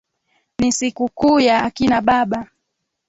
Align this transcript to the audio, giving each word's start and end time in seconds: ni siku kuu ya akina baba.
ni 0.59 0.71
siku 0.71 1.09
kuu 1.09 1.39
ya 1.39 1.63
akina 1.63 2.01
baba. 2.01 2.47